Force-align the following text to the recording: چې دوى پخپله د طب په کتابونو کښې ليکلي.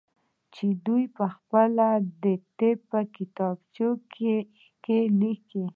چې 0.53 0.65
دوى 0.85 1.05
پخپله 1.17 1.89
د 2.23 2.25
طب 2.57 2.77
په 2.89 2.99
کتابونو 3.15 3.87
کښې 4.83 4.99
ليکلي. 5.21 5.65